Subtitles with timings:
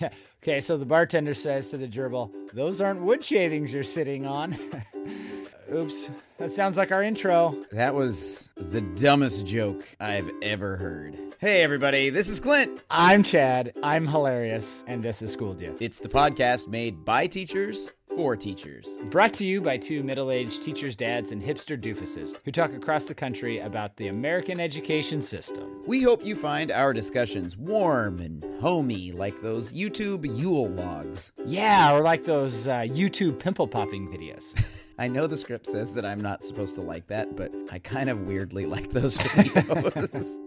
[0.42, 4.56] okay, so the bartender says to the gerbil, Those aren't wood shavings you're sitting on.
[5.72, 7.56] Oops, that sounds like our intro.
[7.70, 11.16] That was the dumbest joke I've ever heard.
[11.38, 12.82] Hey, everybody, this is Clint.
[12.90, 13.72] I'm Chad.
[13.82, 15.76] I'm hilarious, and this is Schooled You.
[15.78, 18.98] It's the podcast made by teachers for teachers.
[19.10, 23.04] Brought to you by two middle aged teachers' dads and hipster doofuses who talk across
[23.04, 25.82] the country about the American education system.
[25.86, 31.32] We hope you find our discussions warm and homey like those YouTube Yule logs.
[31.46, 34.54] Yeah, or like those uh, YouTube pimple popping videos.
[35.00, 38.10] I know the script says that I'm not supposed to like that, but I kind
[38.10, 40.38] of weirdly like those videos.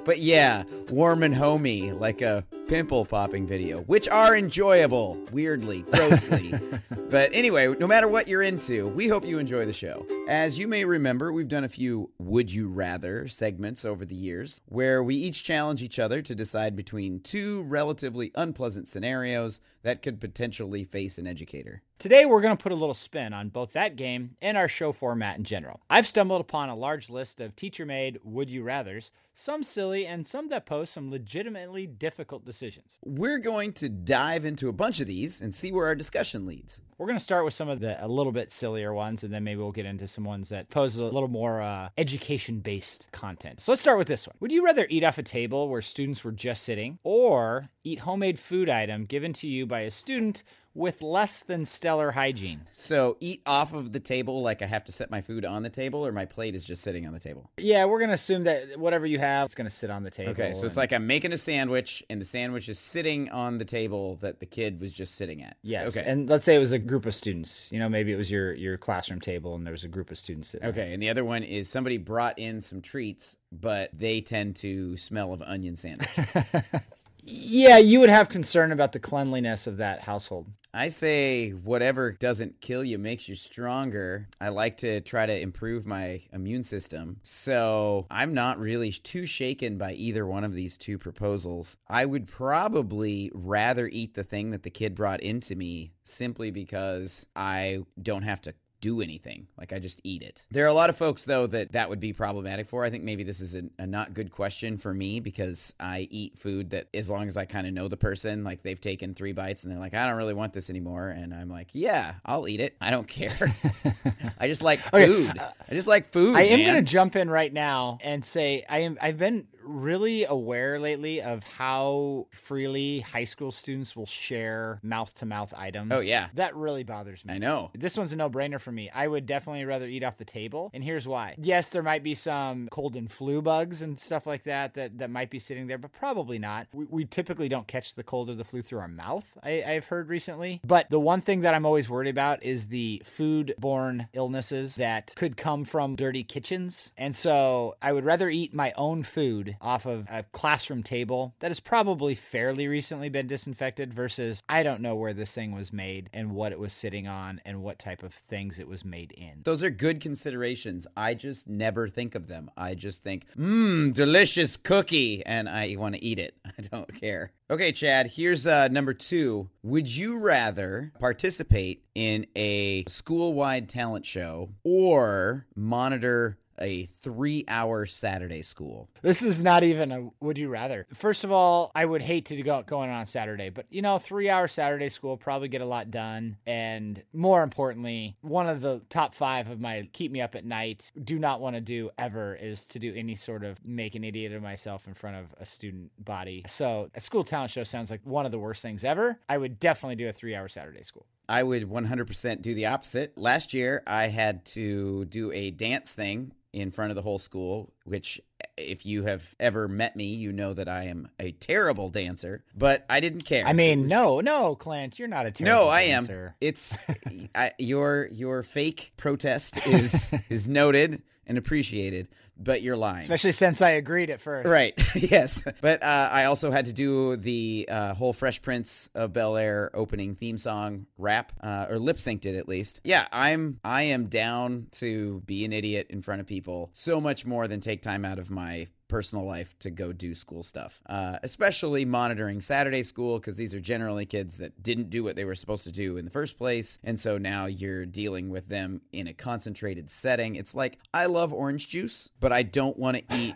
[0.06, 6.52] but yeah, warm and homey, like a pimple popping video, which are enjoyable, weirdly, grossly.
[7.10, 10.04] but anyway, no matter what you're into, we hope you enjoy the show.
[10.28, 14.60] As you may remember, we've done a few Would You Rather segments over the years
[14.66, 20.20] where we each challenge each other to decide between two relatively unpleasant scenarios that could
[20.20, 21.82] potentially face an educator.
[21.98, 24.92] Today, we're going to put a little spin on both that game and our show
[24.92, 25.80] format in general.
[25.88, 30.26] I've stumbled upon a large list of teacher made Would You Rathers, some silly and
[30.26, 32.98] some that pose some legitimately difficult decisions.
[33.04, 36.80] We're going to dive into a bunch of these and see where our discussion leads.
[36.98, 39.44] We're going to start with some of the a little bit sillier ones, and then
[39.44, 43.60] maybe we'll get into some ones that pose a little more uh, education based content.
[43.60, 44.34] So let's start with this one.
[44.40, 48.40] Would you rather eat off a table where students were just sitting, or eat homemade
[48.40, 50.42] food item given to you by a student
[50.76, 52.60] with less than stellar hygiene.
[52.70, 55.70] So eat off of the table like I have to set my food on the
[55.70, 57.50] table or my plate is just sitting on the table.
[57.56, 60.10] Yeah, we're going to assume that whatever you have is going to sit on the
[60.10, 60.32] table.
[60.32, 63.64] Okay, so it's like I'm making a sandwich and the sandwich is sitting on the
[63.64, 65.56] table that the kid was just sitting at.
[65.62, 65.96] Yes.
[65.96, 66.06] Okay.
[66.06, 67.68] And let's say it was a group of students.
[67.70, 70.18] You know, maybe it was your your classroom table and there was a group of
[70.18, 70.68] students sitting.
[70.68, 74.96] Okay, and the other one is somebody brought in some treats, but they tend to
[74.98, 76.10] smell of onion sandwich.
[77.26, 80.46] yeah, you would have concern about the cleanliness of that household.
[80.72, 84.28] I say whatever doesn't kill you makes you stronger.
[84.40, 87.16] I like to try to improve my immune system.
[87.22, 91.78] So I'm not really too shaken by either one of these two proposals.
[91.88, 97.26] I would probably rather eat the thing that the kid brought into me simply because
[97.34, 98.54] I don't have to
[98.86, 99.48] do anything.
[99.58, 100.44] Like I just eat it.
[100.52, 102.84] There are a lot of folks though that that would be problematic for.
[102.84, 106.38] I think maybe this is a, a not good question for me because I eat
[106.38, 109.32] food that as long as I kind of know the person, like they've taken three
[109.32, 112.46] bites and they're like, I don't really want this anymore, and I'm like, Yeah, I'll
[112.46, 112.76] eat it.
[112.80, 113.52] I don't care.
[114.38, 115.36] I just like Okay, food.
[115.36, 116.36] Uh, I just like food.
[116.36, 116.74] I am man.
[116.74, 121.20] going to jump in right now and say I am I've been really aware lately
[121.20, 125.92] of how freely high school students will share mouth to mouth items.
[125.92, 126.28] Oh, yeah.
[126.34, 127.34] That really bothers me.
[127.34, 127.70] I know.
[127.74, 128.90] This one's a no-brainer for me.
[128.90, 131.34] I would definitely rather eat off the table, and here's why.
[131.38, 135.10] Yes, there might be some cold and flu bugs and stuff like that that, that
[135.10, 136.66] might be sitting there, but probably not.
[136.72, 139.24] We, we typically don't catch the cold or the flu through our mouth.
[139.42, 143.02] I, I've heard recently, but the one thing that I'm always worried about is the
[143.04, 148.72] food-borne illnesses that could come from dirty kitchens, and so I would rather eat my
[148.76, 154.42] own food off of a classroom table that has probably fairly recently been disinfected versus
[154.48, 157.62] I don't know where this thing was made and what it was sitting on and
[157.62, 159.42] what type of things it was made in.
[159.44, 160.86] Those are good considerations.
[160.96, 162.50] I just never think of them.
[162.56, 166.34] I just think, mmm, delicious cookie, and I want to eat it.
[166.58, 167.32] I don't care.
[167.48, 169.48] Okay, Chad, here's uh, number two.
[169.62, 177.86] Would you rather participate in a school wide talent show or monitor a three hour
[177.86, 178.88] Saturday school?
[179.02, 180.86] This is not even a would you rather.
[180.94, 184.28] First of all, I would hate to go going on Saturday, but you know, three
[184.28, 186.36] hour Saturday school probably get a lot done.
[186.46, 190.90] And more importantly, one of the top five of my keep me up at night
[191.02, 194.32] do not want to do ever is to do any sort of make an idiot
[194.32, 196.44] of myself in front of a student body.
[196.48, 199.18] So a school talent show sounds like one of the worst things ever.
[199.28, 201.06] I would definitely do a three hour Saturday school.
[201.28, 203.16] I would 100% do the opposite.
[203.18, 207.72] Last year, I had to do a dance thing in front of the whole school,
[207.84, 208.20] which,
[208.56, 212.86] if you have ever met me, you know that I am a terrible dancer, but
[212.88, 213.44] I didn't care.
[213.46, 216.08] I mean, no, no, Clint, you're not a terrible no, I am.
[216.40, 216.78] It's
[217.34, 223.02] I, your your fake protest is is noted and appreciated, but you're lying.
[223.02, 224.48] Especially since I agreed at first.
[224.48, 224.74] Right.
[224.94, 225.42] yes.
[225.60, 229.70] But uh, I also had to do the uh, whole Fresh Prince of Bel Air
[229.74, 232.80] opening theme song rap, uh, or lip synced it at least.
[232.84, 237.24] Yeah, I'm I am down to be an idiot in front of people so much
[237.24, 241.18] more than take time out of my personal life to go do school stuff, uh,
[241.22, 245.34] especially monitoring Saturday school because these are generally kids that didn't do what they were
[245.34, 246.78] supposed to do in the first place.
[246.84, 250.36] And so now you're dealing with them in a concentrated setting.
[250.36, 253.34] It's like, I love orange juice, but I don't want to eat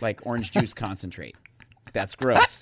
[0.00, 1.36] like orange juice concentrate.
[1.92, 2.60] That's gross.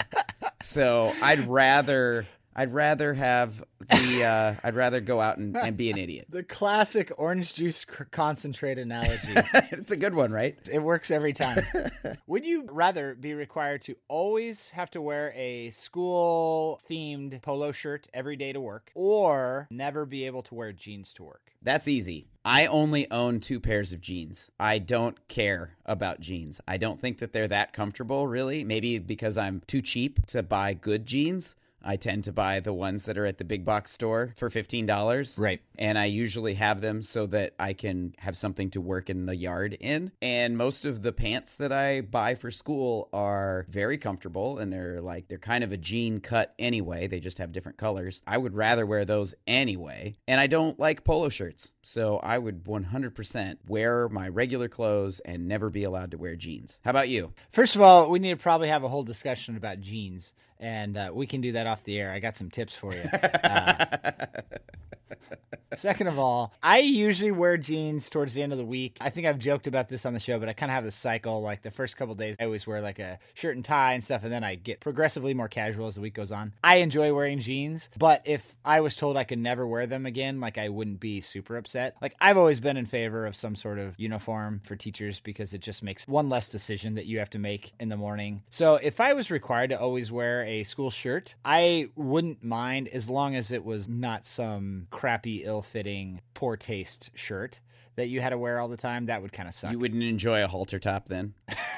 [0.63, 5.91] so I'd rather I'd rather have the uh, I'd rather go out and, and be
[5.91, 6.27] an idiot.
[6.41, 9.29] The classic orange juice cr- concentrate analogy.
[9.35, 10.57] it's a good one, right?
[10.73, 11.65] It works every time.
[12.27, 18.09] Would you rather be required to always have to wear a school themed polo shirt
[18.15, 21.53] every day to work or never be able to wear jeans to work?
[21.63, 22.27] That's easy.
[22.45, 24.51] I only own two pairs of jeans.
[24.59, 26.61] I don't care about jeans.
[26.67, 28.65] I don't think that they're that comfortable, really.
[28.65, 31.55] Maybe because I'm too cheap to buy good jeans.
[31.83, 35.39] I tend to buy the ones that are at the big box store for $15.
[35.39, 35.61] Right.
[35.79, 39.37] And I usually have them so that I can have something to work in the
[39.37, 40.13] yard in.
[40.21, 45.01] And most of the pants that I buy for school are very comfortable and they're
[45.01, 47.07] like, they're kind of a jean cut anyway.
[47.07, 48.23] They just have different colors.
[48.27, 50.15] I would rather wear those anyway.
[50.29, 51.73] And I don't like polo shirts.
[51.83, 56.79] So I would 100% wear my regular clothes and never be allowed to wear jeans.
[56.85, 57.33] How about you?
[57.53, 61.11] First of all, we need to probably have a whole discussion about jeans, and uh,
[61.13, 62.13] we can do that off the air.
[62.13, 63.03] I got some tips for you.
[65.73, 68.97] Uh, Second of all, I usually wear jeans towards the end of the week.
[69.01, 70.97] I think I've joked about this on the show, but I kind of have this
[70.97, 71.41] cycle.
[71.43, 74.25] Like the first couple days, I always wear like a shirt and tie and stuff,
[74.25, 76.53] and then I get progressively more casual as the week goes on.
[76.65, 80.41] I enjoy wearing jeans, but if I was told I could never wear them again,
[80.41, 81.97] like I wouldn't be super upset.
[82.03, 85.61] Like I've always been in favor of some sort of uniform for teachers because it
[85.61, 88.43] just makes one less decision that you have to make in the morning.
[88.51, 93.09] So if I was required to always wear a school shirt, I wouldn't mind as
[93.09, 97.61] long as it was not some crappy, ill fitting, poor taste shirt
[97.95, 99.07] that you had to wear all the time.
[99.07, 99.71] That would kind of suck.
[99.71, 101.35] You wouldn't enjoy a halter top then?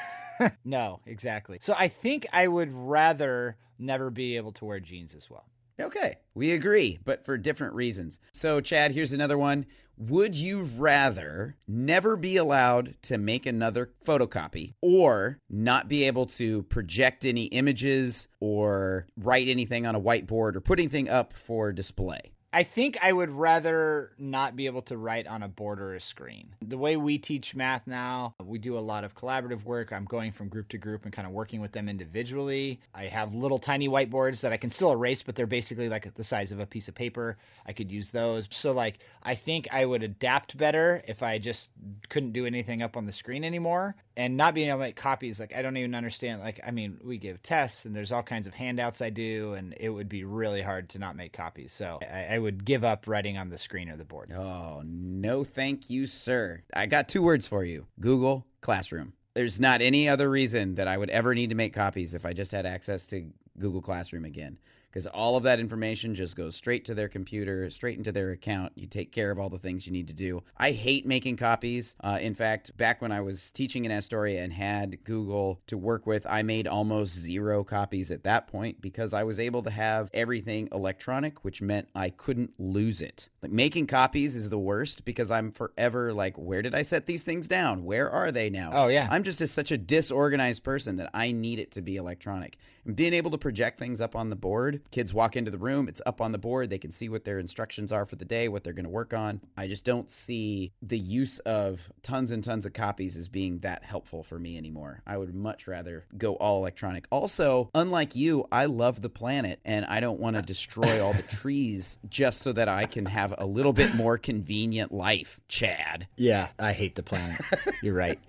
[0.64, 1.58] no, exactly.
[1.60, 5.44] So I think I would rather never be able to wear jeans as well.
[5.78, 8.20] Okay, we agree, but for different reasons.
[8.32, 9.66] So, Chad, here's another one.
[9.98, 16.62] Would you rather never be allowed to make another photocopy or not be able to
[16.64, 22.31] project any images or write anything on a whiteboard or put anything up for display?
[22.54, 26.00] I think I would rather not be able to write on a board or a
[26.00, 26.54] screen.
[26.60, 29.90] The way we teach math now, we do a lot of collaborative work.
[29.90, 32.80] I'm going from group to group and kind of working with them individually.
[32.94, 36.24] I have little tiny whiteboards that I can still erase, but they're basically like the
[36.24, 37.38] size of a piece of paper.
[37.64, 38.48] I could use those.
[38.50, 41.70] So, like, I think I would adapt better if I just
[42.10, 45.40] couldn't do anything up on the screen anymore and not being able to make copies.
[45.40, 46.40] Like, I don't even understand.
[46.40, 49.74] Like, I mean, we give tests and there's all kinds of handouts I do, and
[49.78, 51.72] it would be really hard to not make copies.
[51.72, 54.32] So, I, I would give up writing on the screen or the board.
[54.32, 56.62] Oh, no, thank you, sir.
[56.74, 59.12] I got two words for you Google Classroom.
[59.34, 62.34] There's not any other reason that I would ever need to make copies if I
[62.34, 63.26] just had access to
[63.58, 64.58] Google Classroom again.
[64.92, 68.72] Because all of that information just goes straight to their computer, straight into their account.
[68.74, 70.42] You take care of all the things you need to do.
[70.58, 71.96] I hate making copies.
[72.04, 76.06] Uh, in fact, back when I was teaching in Astoria and had Google to work
[76.06, 80.10] with, I made almost zero copies at that point because I was able to have
[80.12, 83.30] everything electronic, which meant I couldn't lose it.
[83.42, 87.24] Like making copies is the worst because I'm forever like, where did I set these
[87.24, 87.84] things down?
[87.84, 88.70] Where are they now?
[88.72, 89.08] Oh, yeah.
[89.10, 92.56] I'm just a, such a disorganized person that I need it to be electronic.
[92.84, 95.88] And being able to project things up on the board, kids walk into the room,
[95.88, 98.48] it's up on the board, they can see what their instructions are for the day,
[98.48, 99.40] what they're going to work on.
[99.56, 103.84] I just don't see the use of tons and tons of copies as being that
[103.84, 105.00] helpful for me anymore.
[105.06, 107.06] I would much rather go all electronic.
[107.10, 111.22] Also, unlike you, I love the planet and I don't want to destroy all the
[111.22, 116.06] trees just so that I can have a little bit more convenient life, Chad.
[116.16, 117.40] Yeah, I hate the planet.
[117.82, 118.18] You're right.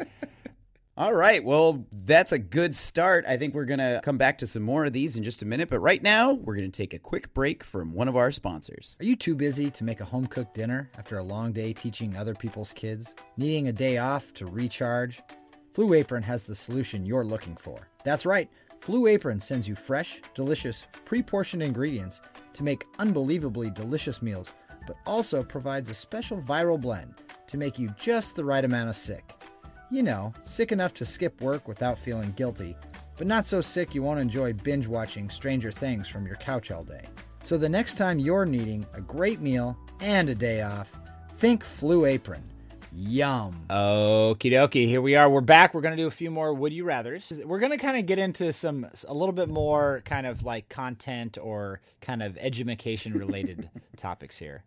[0.96, 1.44] All right.
[1.44, 3.26] Well, that's a good start.
[3.28, 5.46] I think we're going to come back to some more of these in just a
[5.46, 5.68] minute.
[5.72, 8.96] But right now, we're going to take a quick break from one of our sponsors.
[9.00, 12.16] Are you too busy to make a home cooked dinner after a long day teaching
[12.16, 13.16] other people's kids?
[13.38, 15.20] Needing a day off to recharge?
[15.74, 17.88] Flu Apron has the solution you're looking for.
[18.06, 18.48] That's right.
[18.80, 22.22] Flu Apron sends you fresh, delicious, pre portioned ingredients
[22.54, 24.54] to make unbelievably delicious meals,
[24.86, 27.16] but also provides a special viral blend
[27.48, 29.34] to make you just the right amount of sick.
[29.92, 32.76] You know, sick enough to skip work without feeling guilty,
[33.18, 36.84] but not so sick you won't enjoy binge watching Stranger Things from your couch all
[36.84, 37.06] day.
[37.44, 40.88] So the next time you're needing a great meal and a day off,
[41.38, 42.44] think Flu Apron.
[42.96, 43.66] Yum.
[43.70, 44.88] Okie dokie.
[44.88, 45.28] Here we are.
[45.30, 45.74] We're back.
[45.74, 47.44] We're going to do a few more Would You Rathers.
[47.44, 50.70] We're going to kind of get into some, a little bit more kind of like
[50.70, 54.64] content or kind of education related topics here.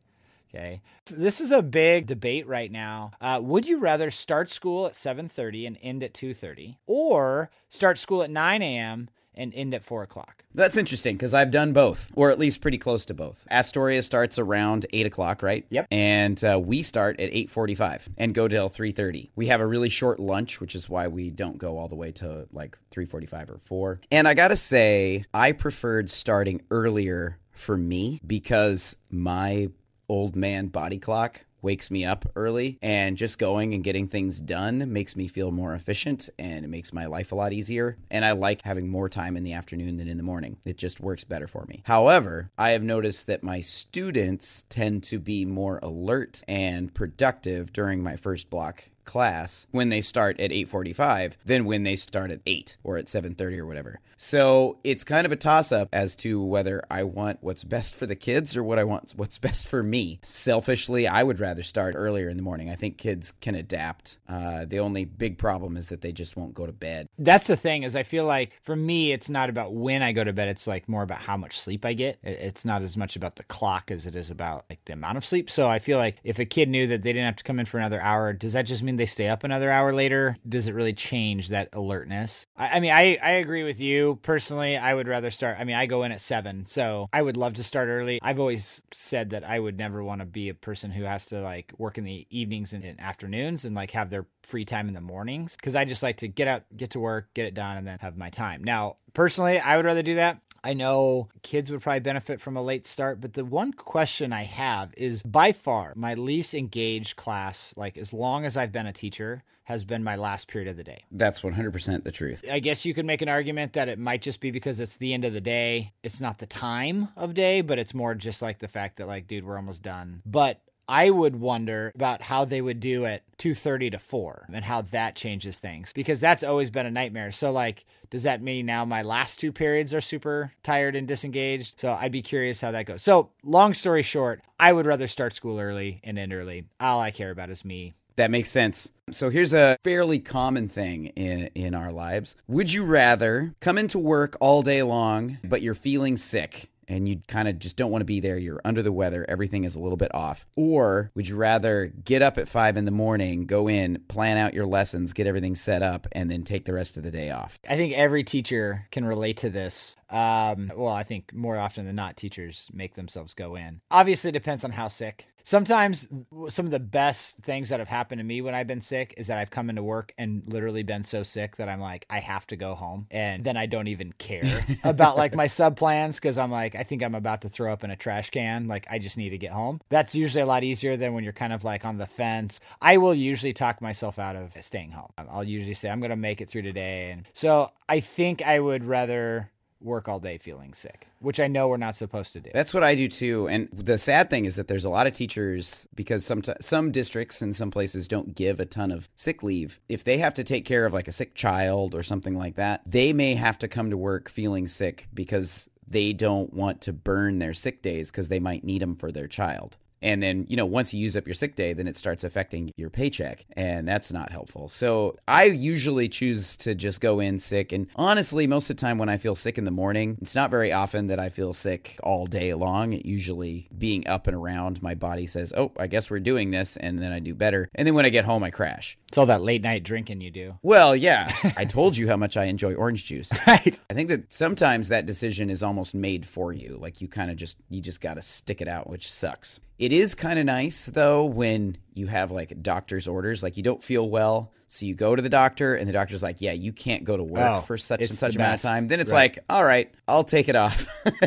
[0.57, 0.81] Okay.
[1.11, 3.13] This is a big debate right now.
[3.21, 8.23] Uh, would you rather start school at 7:30 and end at 2:30 or start school
[8.23, 9.11] at 9 a.m.
[9.35, 10.45] and end at four o'clock.
[10.55, 13.47] That's interesting because I've done both, or at least pretty close to both.
[13.51, 15.67] Astoria starts around eight o'clock, right?
[15.69, 15.89] Yep.
[15.91, 19.31] And uh, we start at eight forty-five and go till three thirty.
[19.37, 22.13] We have a really short lunch, which is why we don't go all the way
[22.13, 24.01] to like three forty-five or four.
[24.11, 29.69] And I gotta say, I preferred starting earlier for me because my
[30.09, 34.93] old man body clock wakes me up early and just going and getting things done
[34.93, 38.33] makes me feel more efficient and it makes my life a lot easier and I
[38.33, 40.59] like having more time in the afternoon than in the morning.
[40.65, 41.83] It just works better for me.
[41.85, 48.01] However, I have noticed that my students tend to be more alert and productive during
[48.01, 52.77] my first block class when they start at 8:45 than when they start at 8
[52.85, 54.01] or at 7:30 or whatever.
[54.19, 58.07] So, it's kind of a toss up as to whether I want what's best for
[58.07, 60.21] the kids or what I want what's best for me.
[60.25, 62.71] Selfishly, I would rather start earlier in the morning.
[62.71, 64.19] I think kids can adapt.
[64.29, 67.09] Uh, the only big problem is that they just won't go to bed.
[67.19, 70.25] That's the thing is I feel like for me it's not about when I go
[70.25, 72.19] to bed, it's like more about how much sleep I get.
[72.23, 75.25] It's not as much about the clock as it is about like the amount of
[75.25, 75.51] sleep.
[75.51, 77.67] So, I feel like if a kid knew that they didn't have to come in
[77.67, 80.37] for another hour, does that just mean they stay up another hour later?
[80.49, 82.47] Does it really change that alertness?
[82.57, 84.19] I, I mean, I, I agree with you.
[84.23, 85.57] Personally, I would rather start.
[85.59, 88.19] I mean, I go in at seven, so I would love to start early.
[88.23, 91.41] I've always said that I would never want to be a person who has to
[91.41, 94.95] like work in the evenings and, and afternoons and like have their free time in
[94.95, 97.77] the mornings because I just like to get out, get to work, get it done,
[97.77, 98.63] and then have my time.
[98.63, 100.41] Now, personally, I would rather do that.
[100.63, 104.45] I know kids would probably benefit from a late start, but the one question I
[104.45, 108.93] have is by far my least engaged class, like as long as I've been a
[108.93, 111.05] teacher, has been my last period of the day.
[111.11, 112.45] That's 100% the truth.
[112.51, 115.13] I guess you could make an argument that it might just be because it's the
[115.13, 115.93] end of the day.
[116.05, 119.27] It's not the time of day, but it's more just like the fact that like
[119.27, 120.23] dude, we're almost done.
[120.25, 124.83] But I would wonder about how they would do at 2:30 to 4 and how
[124.83, 127.33] that changes things because that's always been a nightmare.
[127.33, 131.81] So like does that mean now my last two periods are super tired and disengaged?
[131.81, 133.03] So I'd be curious how that goes.
[133.03, 136.67] So long story short, I would rather start school early and end early.
[136.81, 137.95] All I care about is me.
[138.17, 138.93] That makes sense.
[139.11, 142.37] So here's a fairly common thing in in our lives.
[142.47, 146.71] Would you rather come into work all day long but you're feeling sick?
[146.89, 148.39] And you kind of just don't want to be there.
[148.39, 149.25] You're under the weather.
[149.29, 150.47] Everything is a little bit off.
[150.57, 154.55] Or would you rather get up at five in the morning, go in, plan out
[154.55, 157.59] your lessons, get everything set up, and then take the rest of the day off?
[157.69, 159.97] I think every teacher can relate to this.
[160.11, 163.81] Um, well, I think more often than not, teachers make themselves go in.
[163.91, 165.27] Obviously, it depends on how sick.
[165.47, 166.09] Sometimes,
[166.49, 169.29] some of the best things that have happened to me when I've been sick is
[169.29, 172.49] that I've come into work and literally been so sick that I'm like, I have
[172.49, 173.07] to go home.
[173.13, 176.83] And then I don't even care about like my sub plans because I'm like, I
[176.83, 178.67] think I'm about to throw up in a trash can.
[178.67, 179.81] Like, I just need to get home.
[179.89, 182.59] That's usually a lot easier than when you're kind of like on the fence.
[182.83, 185.13] I will usually talk myself out of staying home.
[185.17, 187.13] I'll usually say, I'm going to make it through today.
[187.13, 191.69] And so I think I would rather work all day feeling sick, which I know
[191.69, 192.51] we're not supposed to do.
[192.53, 193.49] That's what I do too.
[193.49, 197.43] And the sad thing is that there's a lot of teachers because some some districts
[197.43, 199.81] and some places don't give a ton of sick leave.
[199.89, 202.83] If they have to take care of like a sick child or something like that,
[202.87, 207.39] they may have to come to work feeling sick because they don't want to burn
[207.39, 209.77] their sick days because they might need them for their child.
[210.07, 212.71] And then, you know, once you use up your sick day, then it starts affecting
[212.77, 213.45] your paycheck.
[213.57, 214.69] And that's not helpful.
[214.69, 217.73] So I usually choose to just go in sick.
[217.73, 220.49] And honestly, most of the time when I feel sick in the morning, it's not
[220.49, 222.93] very often that I feel sick all day long.
[222.93, 226.77] It usually being up and around, my body says, oh, I guess we're doing this.
[226.77, 227.69] And then I do better.
[227.75, 228.97] And then when I get home, I crash.
[229.17, 230.59] It's all that late night drinking you do.
[230.61, 231.35] Well, yeah.
[231.57, 233.33] I told you how much I enjoy orange juice.
[233.47, 233.81] Right.
[233.89, 236.77] I think that sometimes that decision is almost made for you.
[236.79, 239.59] Like you kind of just, you just got to stick it out, which sucks.
[239.79, 243.83] It is kind of nice though when you have like doctor's orders, like you don't
[243.83, 247.05] feel well, so you go to the doctor and the doctor's like, "Yeah, you can't
[247.05, 249.35] go to work Oh, for such and such amount of time." Then it's Right.
[249.37, 250.87] like, "All right, I'll take it off."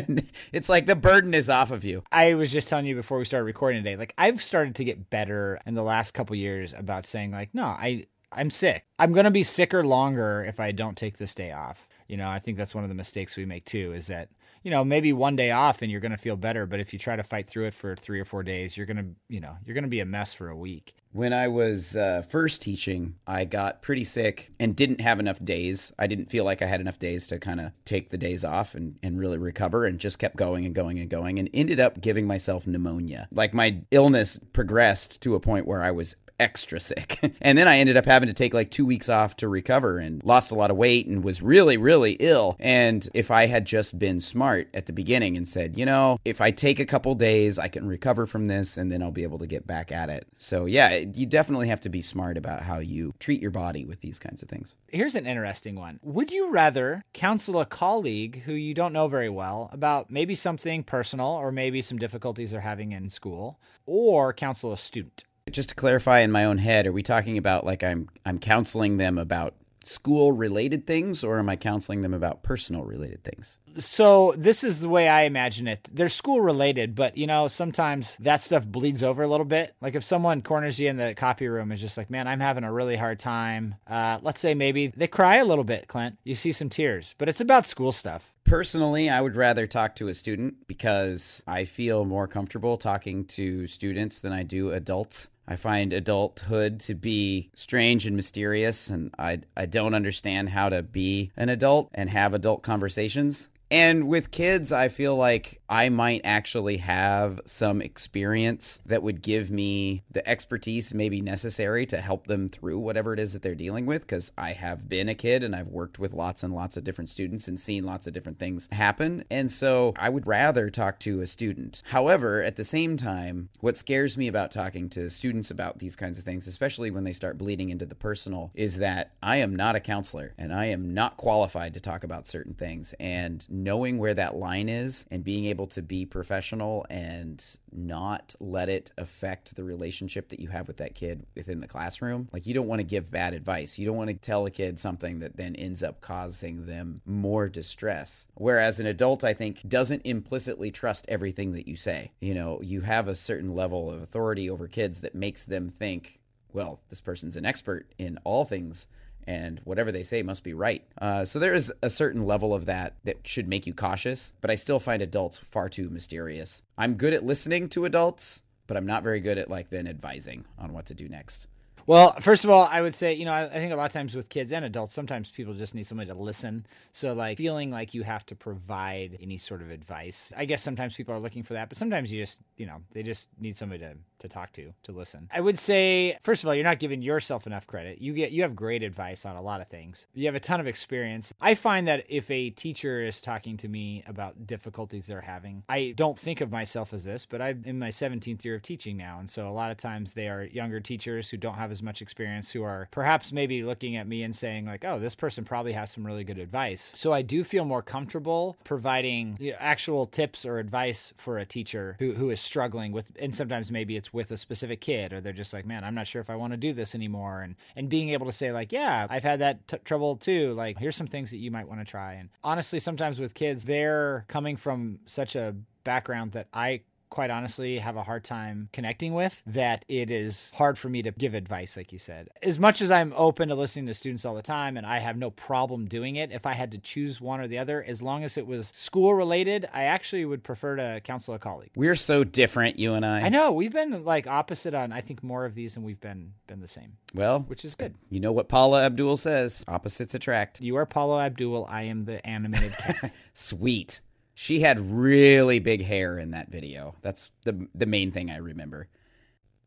[0.52, 2.02] it's like the burden is off of you.
[2.12, 5.10] I was just telling you before we started recording today, like I've started to get
[5.10, 8.84] better in the last couple years about saying like, no, I I'm sick.
[8.98, 11.88] I'm gonna be sicker longer if I don't take this day off.
[12.08, 14.28] You know, I think that's one of the mistakes we make too, is that
[14.62, 17.16] you know maybe one day off and you're gonna feel better, but if you try
[17.16, 19.88] to fight through it for three or four days, you're gonna you know you're gonna
[19.88, 20.94] be a mess for a week.
[21.12, 25.92] When I was uh, first teaching, I got pretty sick and didn't have enough days.
[25.98, 28.76] I didn't feel like I had enough days to kind of take the days off
[28.76, 32.00] and, and really recover and just kept going and going and going and ended up
[32.00, 33.26] giving myself pneumonia.
[33.32, 37.18] Like my illness progressed to a point where I was extra sick.
[37.40, 40.22] and then I ended up having to take like two weeks off to recover and
[40.24, 42.56] lost a lot of weight and was really, really ill.
[42.58, 46.40] And if I had just been smart at the beginning and said, you know, if
[46.40, 49.38] I take a couple days, I can recover from this and then I'll be able
[49.38, 50.26] to get back at it.
[50.38, 54.00] So, yeah, you definitely have to be smart about how you treat your body with
[54.00, 54.74] these kinds of things.
[54.88, 56.00] Here's an interesting one.
[56.02, 60.82] Would you rather counsel a colleague who you don't know very well about maybe something
[60.82, 65.24] personal or maybe some difficulties they're having in school, or counsel a student?
[65.48, 68.98] Just to clarify in my own head, are we talking about like I'm I'm counseling
[68.98, 69.54] them about
[69.84, 73.58] school related things or am I counseling them about personal related things?
[73.78, 75.88] So this is the way I imagine it.
[75.92, 79.74] They're school related, but you know, sometimes that stuff bleeds over a little bit.
[79.80, 82.64] Like if someone corners you in the copy room is just like, man, I'm having
[82.64, 83.76] a really hard time.
[83.86, 86.18] Uh, let's say maybe they cry a little bit, Clint.
[86.24, 88.24] You see some tears, but it's about school stuff.
[88.50, 93.68] Personally, I would rather talk to a student because I feel more comfortable talking to
[93.68, 95.28] students than I do adults.
[95.46, 100.82] I find adulthood to be strange and mysterious, and I, I don't understand how to
[100.82, 103.50] be an adult and have adult conversations.
[103.70, 109.50] And with kids, I feel like I might actually have some experience that would give
[109.50, 113.86] me the expertise maybe necessary to help them through whatever it is that they're dealing
[113.86, 114.02] with.
[114.02, 117.10] Because I have been a kid and I've worked with lots and lots of different
[117.10, 119.24] students and seen lots of different things happen.
[119.30, 121.82] And so I would rather talk to a student.
[121.86, 126.18] However, at the same time, what scares me about talking to students about these kinds
[126.18, 129.76] of things, especially when they start bleeding into the personal, is that I am not
[129.76, 132.94] a counselor and I am not qualified to talk about certain things.
[132.98, 138.68] And knowing where that line is and being able to be professional and not let
[138.68, 142.28] it affect the relationship that you have with that kid within the classroom.
[142.32, 143.78] Like, you don't want to give bad advice.
[143.78, 147.48] You don't want to tell a kid something that then ends up causing them more
[147.48, 148.26] distress.
[148.34, 152.12] Whereas an adult, I think, doesn't implicitly trust everything that you say.
[152.20, 156.20] You know, you have a certain level of authority over kids that makes them think,
[156.52, 158.86] well, this person's an expert in all things
[159.26, 160.82] and whatever they say must be right.
[161.00, 164.50] Uh, so there is a certain level of that that should make you cautious, but
[164.50, 166.62] I still find adults far too mysterious.
[166.78, 170.44] I'm good at listening to adults, but I'm not very good at like then advising
[170.58, 171.46] on what to do next.
[171.86, 173.92] Well, first of all, I would say, you know, I, I, think a lot of
[173.92, 176.66] times with kids and adults, sometimes people just need somebody to listen.
[176.92, 180.32] So, like, feeling like you have to provide any sort of advice.
[180.36, 183.02] I guess sometimes people are looking for that, but sometimes you just, you know, they
[183.02, 185.28] just need somebody to, to talk to, to listen.
[185.32, 188.00] I would say, first of all, you're not giving yourself enough credit.
[188.00, 190.06] You get, you have great advice on a lot of things.
[190.14, 191.32] You have a ton of experience.
[191.40, 195.94] I find that if a teacher is talking to me about difficulties they're having, I
[195.96, 199.18] don't think of myself as this, but I'm in my 17th year of teaching now.
[199.18, 202.02] And so a lot of times they are younger teachers who don't have as much
[202.02, 205.72] experience who are perhaps maybe looking at me and saying like oh this person probably
[205.72, 210.58] has some really good advice so i do feel more comfortable providing actual tips or
[210.58, 214.36] advice for a teacher who, who is struggling with and sometimes maybe it's with a
[214.36, 216.72] specific kid or they're just like man i'm not sure if i want to do
[216.72, 220.16] this anymore and and being able to say like yeah i've had that t- trouble
[220.16, 223.34] too like here's some things that you might want to try and honestly sometimes with
[223.34, 228.68] kids they're coming from such a background that i quite honestly have a hard time
[228.72, 232.28] connecting with that it is hard for me to give advice like you said.
[232.42, 235.16] As much as i'm open to listening to students all the time and i have
[235.16, 238.24] no problem doing it if i had to choose one or the other as long
[238.24, 241.70] as it was school related i actually would prefer to counsel a colleague.
[241.74, 243.20] We're so different you and i.
[243.22, 243.52] I know.
[243.52, 246.68] We've been like opposite on i think more of these than we've been been the
[246.68, 246.96] same.
[247.14, 247.94] Well which is good.
[248.08, 250.60] you know what paula abdul says opposites attract.
[250.60, 251.66] You are paula abdul.
[251.68, 253.12] I am the animated cat.
[253.34, 254.00] Sweet
[254.40, 256.94] she had really big hair in that video.
[257.02, 258.88] That's the the main thing I remember.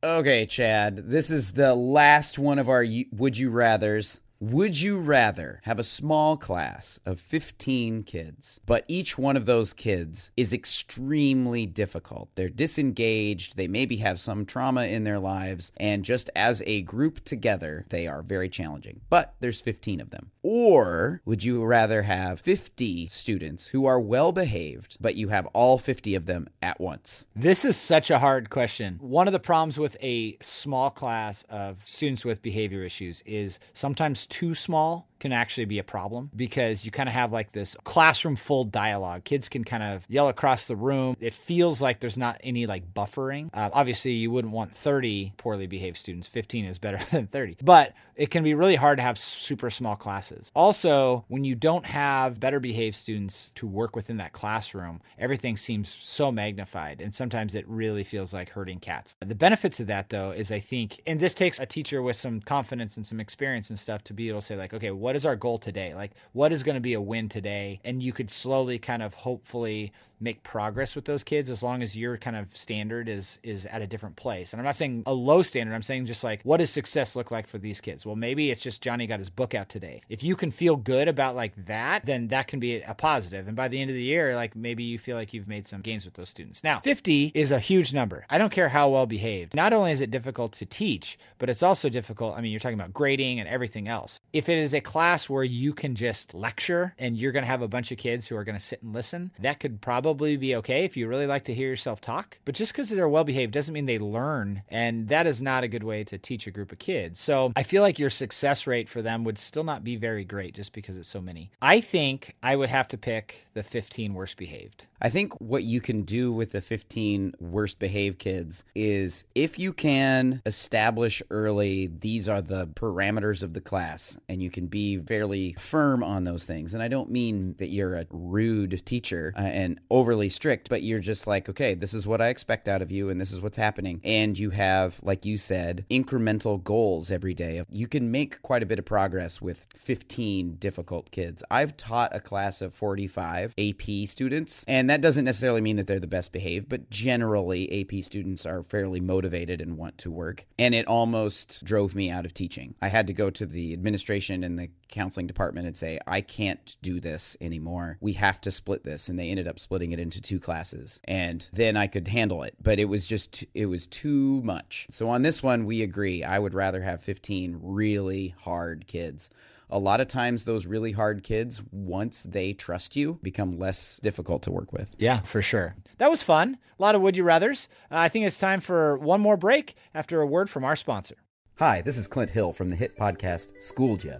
[0.03, 4.19] Okay, Chad, this is the last one of our would you rathers.
[4.39, 9.73] Would you rather have a small class of 15 kids, but each one of those
[9.73, 12.29] kids is extremely difficult?
[12.33, 17.23] They're disengaged, they maybe have some trauma in their lives, and just as a group
[17.23, 19.01] together, they are very challenging.
[19.07, 20.31] But there's 15 of them.
[20.43, 25.77] Or would you rather have 50 students who are well behaved, but you have all
[25.77, 27.25] 50 of them at once?
[27.33, 28.97] This is such a hard question.
[29.01, 34.25] One of the problems with a small class of students with behavior issues is sometimes
[34.25, 38.35] too small can actually be a problem because you kind of have like this classroom
[38.35, 39.23] full dialogue.
[39.23, 41.15] Kids can kind of yell across the room.
[41.21, 43.49] It feels like there's not any like buffering.
[43.53, 46.27] Uh, obviously, you wouldn't want 30 poorly behaved students.
[46.27, 47.55] 15 is better than 30.
[47.63, 50.51] But it can be really hard to have super small classes.
[50.53, 55.95] Also, when you don't have better behaved students to work within that classroom, everything seems
[56.01, 56.99] so magnified.
[56.99, 59.15] And sometimes it really feels like herding cats.
[59.25, 62.41] The benefits of that, though, is I think, and this takes a teacher with some
[62.41, 65.25] confidence and some experience and stuff to be able to say, like, okay, what is
[65.25, 65.93] our goal today?
[65.93, 67.79] Like, what is going to be a win today?
[67.83, 69.91] And you could slowly kind of hopefully
[70.23, 73.81] make progress with those kids as long as your kind of standard is is at
[73.81, 74.53] a different place.
[74.53, 75.75] And I'm not saying a low standard.
[75.75, 78.05] I'm saying just like what does success look like for these kids?
[78.05, 80.01] Well, maybe it's just Johnny got his book out today.
[80.09, 83.47] If you can feel good about like that, then that can be a positive.
[83.47, 85.81] And by the end of the year, like maybe you feel like you've made some
[85.81, 86.63] gains with those students.
[86.63, 88.25] Now, 50 is a huge number.
[88.29, 89.53] I don't care how well behaved.
[89.53, 92.37] Not only is it difficult to teach, but it's also difficult.
[92.37, 94.19] I mean, you're talking about grading and everything else.
[94.31, 97.61] If it is a class where you can just lecture and you're going to have
[97.61, 100.55] a bunch of kids who are going to sit and listen, that could probably be
[100.57, 102.37] okay if you really like to hear yourself talk.
[102.45, 104.63] But just because they're well behaved doesn't mean they learn.
[104.69, 107.19] And that is not a good way to teach a group of kids.
[107.19, 110.55] So I feel like your success rate for them would still not be very great
[110.55, 111.51] just because it's so many.
[111.61, 114.87] I think I would have to pick the 15 worst behaved.
[115.01, 119.73] I think what you can do with the 15 worst behaved kids is if you
[119.73, 125.53] can establish early these are the parameters of the class and you can be fairly
[125.59, 126.73] firm on those things.
[126.73, 130.99] And I don't mean that you're a rude teacher uh, and overly strict, but you're
[130.99, 133.55] just like, okay, this is what I expect out of you and this is what's
[133.55, 134.01] happening.
[134.03, 137.63] And you have, like you said, incremental goals every day.
[137.69, 141.41] You can make quite a bit of progress with 15 difficult kids.
[141.49, 146.01] I've taught a class of 45 AP students, and that doesn't necessarily mean that they're
[146.01, 150.45] the best behaved, but generally, AP students are fairly motivated and want to work.
[150.59, 152.75] And it almost drove me out of teaching.
[152.81, 156.77] I had to go to the administration and the counseling department and say, I can't
[156.81, 157.97] do this anymore.
[157.99, 159.09] We have to split this.
[159.09, 161.01] And they ended up splitting it into two classes.
[161.05, 162.55] And then I could handle it.
[162.61, 164.87] But it was just, it was too much.
[164.91, 166.23] So on this one, we agree.
[166.23, 169.29] I would rather have 15 really hard kids
[169.69, 174.43] a lot of times those really hard kids once they trust you become less difficult
[174.43, 177.67] to work with yeah for sure that was fun a lot of would you rathers
[177.89, 181.15] uh, i think it's time for one more break after a word from our sponsor
[181.55, 184.17] hi this is clint hill from the hit podcast schooled ya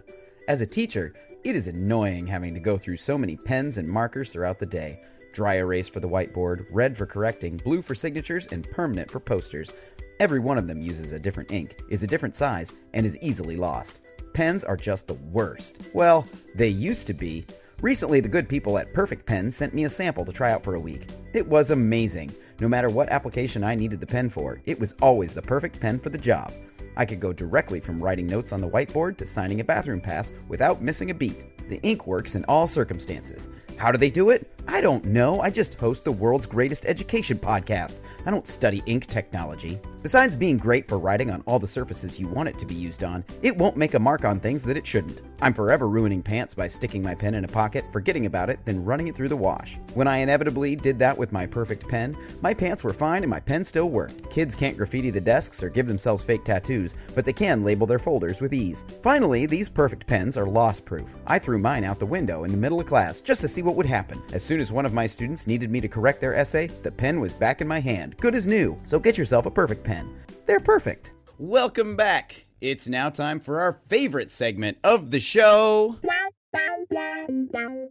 [0.47, 4.29] as a teacher it is annoying having to go through so many pens and markers
[4.29, 5.01] throughout the day
[5.33, 9.71] dry erase for the whiteboard red for correcting blue for signatures and permanent for posters
[10.19, 13.55] every one of them uses a different ink is a different size and is easily
[13.55, 13.99] lost
[14.33, 15.77] Pens are just the worst.
[15.93, 17.45] Well, they used to be.
[17.81, 20.75] Recently, the good people at Perfect Pen sent me a sample to try out for
[20.75, 21.07] a week.
[21.33, 22.33] It was amazing.
[22.59, 25.99] No matter what application I needed the pen for, it was always the perfect pen
[25.99, 26.53] for the job.
[26.95, 30.31] I could go directly from writing notes on the whiteboard to signing a bathroom pass
[30.47, 31.43] without missing a beat.
[31.69, 33.49] The ink works in all circumstances.
[33.77, 34.52] How do they do it?
[34.67, 35.41] I don't know.
[35.41, 37.97] I just host the world's greatest education podcast.
[38.25, 39.79] I don't study ink technology.
[40.01, 43.03] Besides being great for writing on all the surfaces you want it to be used
[43.03, 45.21] on, it won't make a mark on things that it shouldn't.
[45.41, 48.83] I'm forever ruining pants by sticking my pen in a pocket, forgetting about it, then
[48.83, 49.77] running it through the wash.
[49.93, 53.39] When I inevitably did that with my perfect pen, my pants were fine and my
[53.39, 54.29] pen still worked.
[54.29, 57.99] Kids can't graffiti the desks or give themselves fake tattoos, but they can label their
[57.99, 58.85] folders with ease.
[59.01, 61.13] Finally, these perfect pens are loss proof.
[61.27, 63.75] I threw mine out the window in the middle of class just to see what
[63.75, 64.21] would happen.
[64.31, 67.19] As soon as one of my students needed me to correct their essay, the pen
[67.19, 68.79] was back in my hand, good as new.
[68.85, 70.13] So get yourself a perfect pen.
[70.45, 71.11] They're perfect.
[71.37, 72.45] Welcome back.
[72.61, 75.97] It's now time for our favorite segment of the show.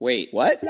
[0.01, 0.63] Wait, what?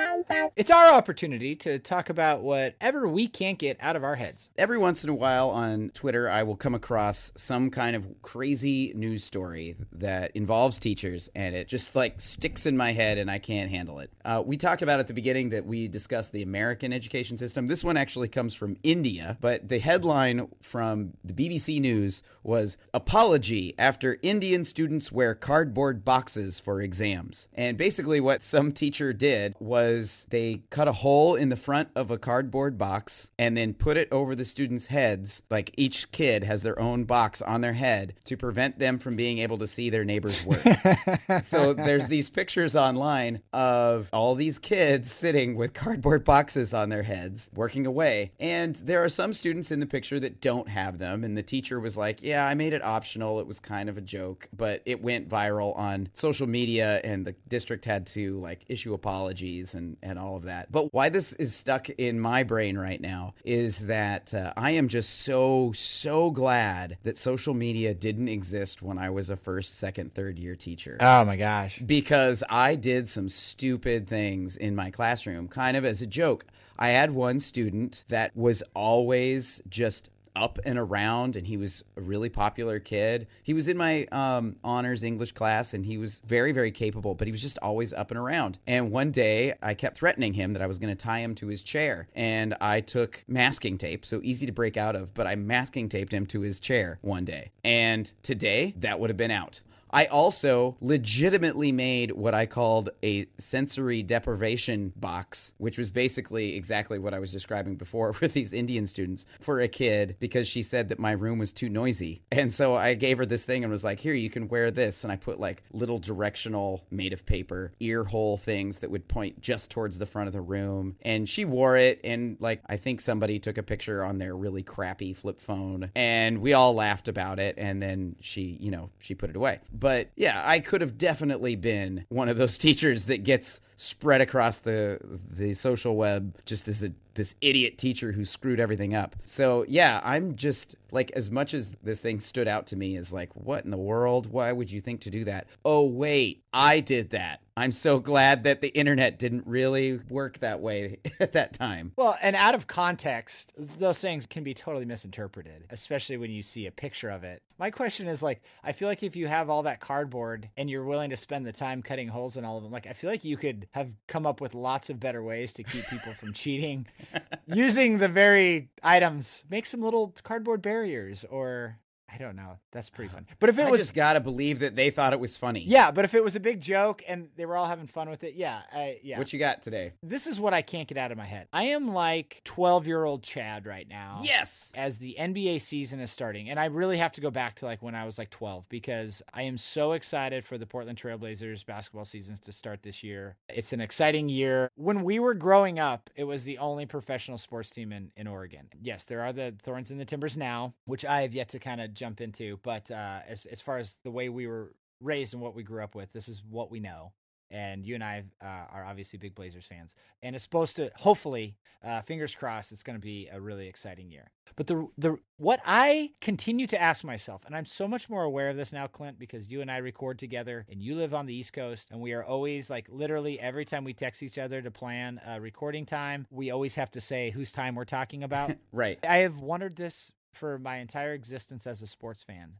[0.56, 4.50] It's our opportunity to talk about whatever we can't get out of our heads.
[4.58, 8.92] Every once in a while on Twitter, I will come across some kind of crazy
[8.94, 13.38] news story that involves teachers, and it just like sticks in my head, and I
[13.38, 14.10] can't handle it.
[14.24, 17.66] Uh, we talked about at the beginning that we discussed the American education system.
[17.66, 23.74] This one actually comes from India, but the headline from the BBC News was Apology
[23.78, 27.48] after Indian students wear cardboard boxes for exams.
[27.54, 32.10] And basically, what some teacher did was they cut a hole in the front of
[32.10, 35.42] a cardboard box and then put it over the students' heads.
[35.50, 39.38] Like each kid has their own box on their head to prevent them from being
[39.38, 40.62] able to see their neighbor's work.
[41.44, 47.02] so there's these pictures online of all these kids sitting with cardboard boxes on their
[47.02, 48.32] heads working away.
[48.40, 51.24] And there are some students in the picture that don't have them.
[51.24, 53.40] And the teacher was like, Yeah, I made it optional.
[53.40, 57.34] It was kind of a joke, but it went viral on social media and the
[57.48, 60.70] district had to like issue apologies and, and all of that.
[60.70, 64.88] But why this is stuck in my brain right now is that uh, I am
[64.88, 70.14] just so, so glad that social media didn't exist when I was a first, second,
[70.14, 70.96] third year teacher.
[71.00, 71.80] Oh my gosh.
[71.84, 76.46] Because I did some stupid things in my classroom, kind of as a joke.
[76.78, 82.00] I had one student that was always just up and around and he was a
[82.00, 83.26] really popular kid.
[83.42, 87.26] He was in my um, honors english class and he was very very capable but
[87.26, 88.58] he was just always up and around.
[88.66, 91.46] And one day i kept threatening him that i was going to tie him to
[91.48, 95.34] his chair and i took masking tape so easy to break out of but i
[95.34, 97.50] masking taped him to his chair one day.
[97.64, 99.60] And today that would have been out
[99.92, 106.98] I also legitimately made what I called a sensory deprivation box, which was basically exactly
[106.98, 110.88] what I was describing before with these Indian students for a kid because she said
[110.88, 112.22] that my room was too noisy.
[112.32, 115.04] And so I gave her this thing and was like, here, you can wear this.
[115.04, 119.40] And I put like little directional made of paper ear hole things that would point
[119.40, 120.96] just towards the front of the room.
[121.02, 122.00] And she wore it.
[122.02, 126.38] And like, I think somebody took a picture on their really crappy flip phone and
[126.38, 127.56] we all laughed about it.
[127.58, 129.60] And then she, you know, she put it away.
[129.82, 134.60] But yeah, I could have definitely been one of those teachers that gets spread across
[134.60, 139.16] the the social web just as a this idiot teacher who screwed everything up.
[139.24, 143.12] So, yeah, I'm just like, as much as this thing stood out to me as
[143.12, 144.26] like, what in the world?
[144.30, 145.46] Why would you think to do that?
[145.64, 147.40] Oh, wait, I did that.
[147.54, 151.92] I'm so glad that the internet didn't really work that way at that time.
[151.96, 156.66] Well, and out of context, those things can be totally misinterpreted, especially when you see
[156.66, 157.42] a picture of it.
[157.58, 160.84] My question is like, I feel like if you have all that cardboard and you're
[160.84, 163.22] willing to spend the time cutting holes in all of them, like, I feel like
[163.22, 166.86] you could have come up with lots of better ways to keep people from cheating
[167.46, 169.44] using the very items.
[169.50, 171.78] Make some little cardboard barriers or
[172.12, 172.58] I don't know.
[172.72, 173.26] That's pretty ah, fun.
[173.40, 175.64] But if it I was just gotta believe that they thought it was funny.
[175.66, 178.24] yeah, but if it was a big joke and they were all having fun with
[178.24, 179.18] it, yeah, I, yeah.
[179.18, 179.92] What you got today?
[180.02, 181.48] this is what I can't get out of my head.
[181.52, 184.20] I am like 12 year old Chad right now.
[184.22, 184.72] Yes.
[184.74, 187.82] As the NBA season is starting, and I really have to go back to like
[187.82, 192.04] when I was like 12 because I am so excited for the Portland Trailblazers basketball
[192.04, 193.36] seasons to start this year.
[193.48, 194.70] It's an exciting year.
[194.74, 198.68] When we were growing up, it was the only professional sports team in, in Oregon.
[198.80, 201.80] Yes, there are the Thorns and the Timbers now, which I have yet to kind
[201.80, 205.42] of jump into, but uh, as, as far as the way we were raised and
[205.42, 207.12] what we grew up with, this is what we know
[207.52, 211.56] and you and I uh, are obviously big Blazers fans, and it's supposed to hopefully,
[211.84, 214.30] uh, fingers crossed, it's going to be a really exciting year.
[214.56, 218.48] But the the what I continue to ask myself, and I'm so much more aware
[218.48, 221.34] of this now, Clint, because you and I record together, and you live on the
[221.34, 224.70] East Coast, and we are always like literally every time we text each other to
[224.70, 228.56] plan a recording time, we always have to say whose time we're talking about.
[228.72, 228.98] Right.
[229.06, 232.54] I have wondered this for my entire existence as a sports fan.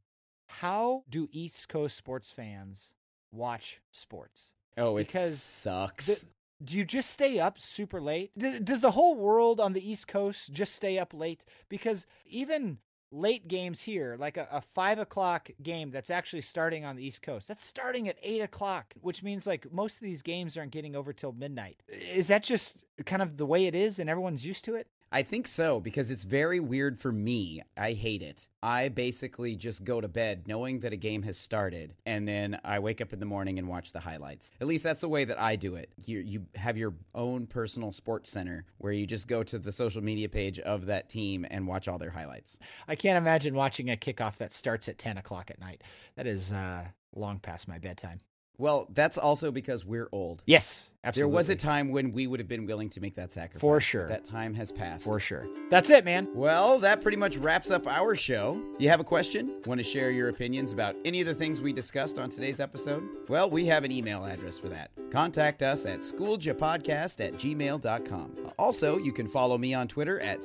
[0.47, 2.95] How do East Coast sports fans
[3.31, 4.53] watch sports?
[4.77, 6.07] Oh, it Because sucks.
[6.07, 6.27] the-
[6.65, 8.31] do you just stay up super late?
[8.39, 11.45] D- does the whole world on the East Coast just stay up late?
[11.69, 12.79] Because even
[13.11, 17.21] late games here, like a, a five o'clock game that's actually starting on the East
[17.21, 20.95] Coast, that's starting at eight o'clock, which means like most of these games aren't getting
[20.95, 21.83] over till midnight.
[21.89, 24.87] Is that just kind of the way it is and everyone's used to it?
[25.15, 27.63] I think so because it's very weird for me.
[27.77, 28.49] I hate it.
[28.63, 32.79] I basically just go to bed knowing that a game has started, and then I
[32.79, 34.51] wake up in the morning and watch the highlights.
[34.61, 35.93] At least that's the way that I do it.
[36.03, 40.03] You you have your own personal sports center where you just go to the social
[40.03, 42.59] media page of that team and watch all their highlights.
[42.89, 45.83] I can't imagine watching a kickoff that starts at 10 o'clock at night.
[46.17, 48.21] That is uh, long past my bedtime.
[48.63, 50.45] Well, that's also because we're old.
[50.47, 51.33] Yes, absolutely.
[51.33, 53.61] There was a time when we would have been willing to make that sacrifice.
[53.61, 54.07] For sure.
[54.07, 55.03] That time has passed.
[55.03, 55.49] For sure.
[55.69, 56.29] That's it, man.
[56.33, 58.63] Well, that pretty much wraps up our show.
[58.79, 59.61] You have a question?
[59.67, 63.03] Want to share your opinions about any of the things we discussed on today's episode?
[63.29, 64.93] Well, we have an email address for that.
[65.11, 68.53] Contact us at schooljapodcast at gmail.com.
[68.61, 70.39] Also, you can follow me on Twitter at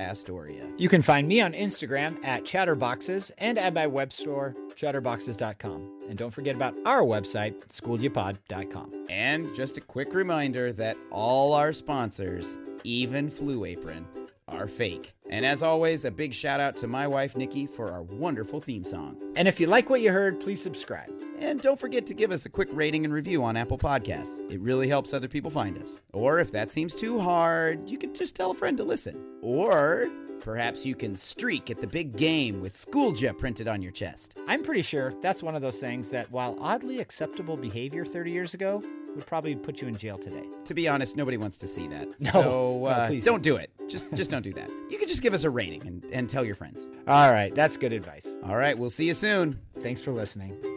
[0.00, 0.66] Astoria.
[0.76, 6.03] You can find me on Instagram at Chatterboxes and at my web store, chatterboxes.com.
[6.08, 9.06] And don't forget about our website, schoolyapod.com.
[9.08, 14.06] And just a quick reminder that all our sponsors, even Flu Apron,
[14.48, 15.14] are fake.
[15.30, 18.84] And as always, a big shout out to my wife Nikki for our wonderful theme
[18.84, 19.16] song.
[19.36, 21.10] And if you like what you heard, please subscribe.
[21.38, 24.38] And don't forget to give us a quick rating and review on Apple Podcasts.
[24.50, 25.98] It really helps other people find us.
[26.12, 29.20] Or if that seems too hard, you can just tell a friend to listen.
[29.42, 30.08] Or
[30.44, 34.36] perhaps you can streak at the big game with Schoolja printed on your chest.
[34.46, 38.52] I'm pretty sure that's one of those things that, while oddly acceptable behavior 30 years
[38.52, 38.82] ago,
[39.16, 40.44] would probably put you in jail today.
[40.66, 42.08] To be honest, nobody wants to see that.
[42.20, 43.70] No, so no, uh, please don't do it.
[43.88, 44.70] Just just don't do that.
[44.90, 46.86] You can just give us a rating and, and tell your friends.
[47.08, 48.26] All right, that's good advice.
[48.44, 49.58] All right, we'll see you soon.
[49.82, 50.73] Thanks for listening.